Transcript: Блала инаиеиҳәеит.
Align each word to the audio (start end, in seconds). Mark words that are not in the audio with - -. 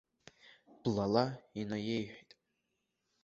Блала 0.81 1.23
инаиеиҳәеит. 1.61 2.31